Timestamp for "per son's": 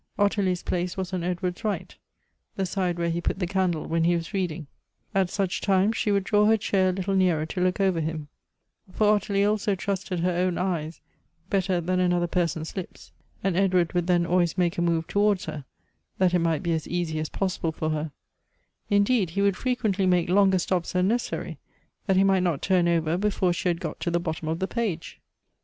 12.25-12.75